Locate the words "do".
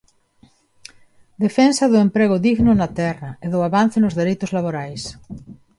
1.91-1.97, 3.53-3.59